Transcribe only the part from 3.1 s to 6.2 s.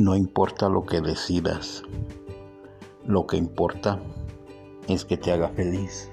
que importa es que te haga feliz.